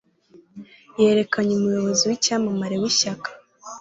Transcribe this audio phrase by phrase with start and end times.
[1.01, 3.29] Yerekanye umuyobozi w'icyamamare w'ishyaka,